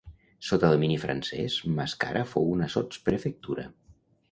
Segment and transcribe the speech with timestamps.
[0.45, 3.71] Sota domini francès Mascara fou una sotsprefectura.